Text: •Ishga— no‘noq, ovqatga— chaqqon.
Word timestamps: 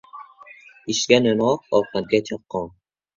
•Ishga— 0.93 1.19
no‘noq, 1.25 1.67
ovqatga— 1.81 2.23
chaqqon. 2.31 2.65